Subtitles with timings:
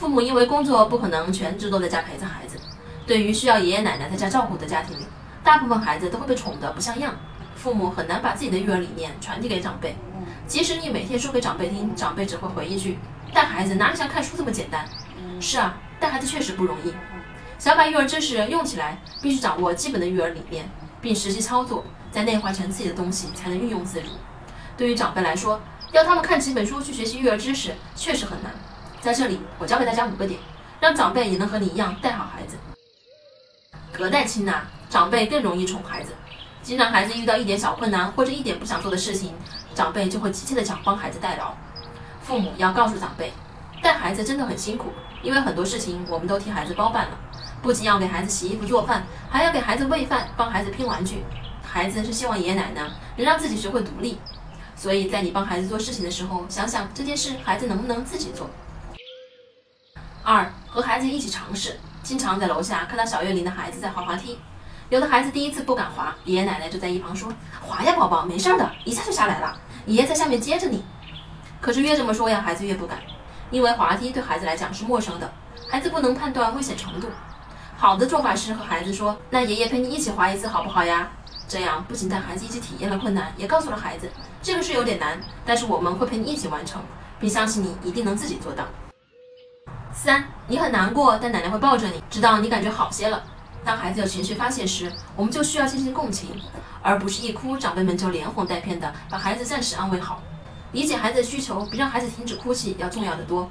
[0.00, 2.56] 父母因为工作不可能全职都在家陪着孩子，
[3.06, 5.04] 对于需要爷爷奶奶在家照顾的家庭里，
[5.44, 7.14] 大部分孩子都会被宠得不像样。
[7.54, 9.94] 父母很难把自己的育儿理念传递给长辈，
[10.46, 12.98] 即使你每天说给长辈听，长辈只会回一句
[13.34, 14.86] ：“带孩子哪里像看书这么简单？”
[15.38, 16.94] 是啊，带孩子确实不容易。
[17.58, 20.66] 想把育儿知识用起来，必须掌握基本的育儿理念，
[21.02, 24.06] 并实际操作，再内化成自己的东西，才能运用自如。
[24.78, 25.60] 对于长辈来说，
[25.92, 28.50] 要他们看几本书去学习育儿知识，确实很难。
[29.00, 30.38] 在这里，我教给大家五个点，
[30.78, 32.56] 让长辈也能和你一样带好孩子。
[33.90, 36.12] 隔代亲呐，长辈更容易宠孩子。
[36.62, 39.32] 经常孩子遇到一点小困难或者一点不想做的事情，
[39.74, 41.54] 长辈就会急切的想帮孩子代劳。
[42.20, 43.32] 父母要告诉长辈，
[43.82, 44.92] 带孩子真的很辛苦，
[45.22, 47.18] 因为很多事情我们都替孩子包办了，
[47.62, 51.24] 不仅要给孩子洗衣服做饭，还要给孩子喂饭，帮孩子拼玩具。
[51.62, 52.82] 孩子是希望爷爷奶奶
[53.16, 54.18] 能让自己学会独立，
[54.76, 58.50] 所以在你帮孩子做事情的时候，想想这件事孩子能不能自己做。
[60.22, 64.38] 二和孩子一起尝试，经常在楼下看到小月龄的孩子在滑滑梯，
[64.88, 70.84] 有的孩子第一次不敢滑，爷爷奶奶就在一旁说：“滑呀，宝宝，没事的，一下就下来了，爷爷在下面接着你。”
[71.60, 72.98] 可是越这么说呀，孩子越不敢，
[73.50, 75.32] 因为滑梯对孩子来讲是陌生的，
[75.68, 77.08] 孩子不能判断危险程度。
[77.76, 81.08] 好的做法是和孩子说：“那爷爷陪你一起滑一次好不好呀？”
[81.48, 84.08] 这样不仅带孩子一起体验了困难，也告诉了孩子
[84.40, 86.80] 这个事有点难，但是我们会陪你一起完成，
[87.18, 88.64] 并相信你一定能自己做到。
[89.92, 93.22] 三，你很难过，但奶奶会抱着你，直到你感觉好些了。
[93.64, 96.40] 当孩子有情绪发泄时，我们就需要进行共情，
[96.80, 100.22] 而不是一哭，长辈们就连哄带骗的把孩子暂时安慰好。
[100.72, 103.50] 理解孩子的需求，比让孩子停止哭泣要重要的多。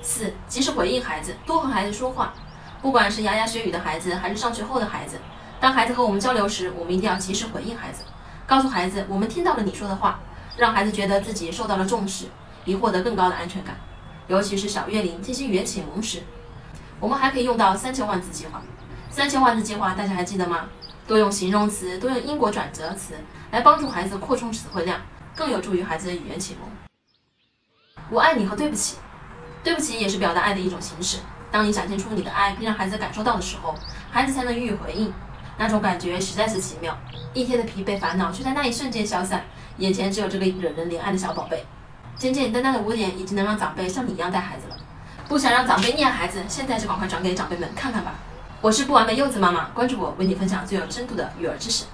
[0.00, 2.32] 四，及时回应孩子，多和孩子说话，
[2.80, 5.18] 不管是牙牙学语的孩子，还是上学后的孩子，
[5.60, 8.04] 当孩子和我们交流时，我们一定要及时回应孩子，
[8.46, 10.20] 告诉孩子我们听到了你说的话，
[10.56, 12.26] 让孩子觉得自己受到了重视，
[12.64, 13.76] 以获得更高的安全感。
[14.28, 16.22] 尤其是小月龄进行语言启蒙时，
[16.98, 18.60] 我们还可以用到三千万字计划。
[19.08, 20.68] 三千万字计划大家还记得吗？
[21.06, 23.14] 多用形容词，多用因果转折词，
[23.52, 25.00] 来帮助孩子扩充词汇量，
[25.34, 26.68] 更有助于孩子的语言启蒙。
[28.10, 28.96] 我爱你和对不起，
[29.62, 31.18] 对不起也是表达爱的一种形式。
[31.50, 33.74] 当你展现出你的爱，并让孩子感受到的时候，
[34.10, 35.12] 孩子才能予以回应。
[35.58, 36.98] 那种感觉实在是奇妙，
[37.32, 39.44] 一天的疲惫烦恼却在那一瞬间消散，
[39.78, 41.64] 眼前只有这个惹人怜爱的小宝贝。
[42.18, 44.76] 简简单单的五点，已经能让长辈像你一样带孩子了。
[45.28, 48.14] 不想让长辈溺爱孩子，现在就赶快转给长辈们看看吧。
[48.62, 51.84] 我是不完美柚子妈妈，关注我，为你分享最有深度的育儿知识。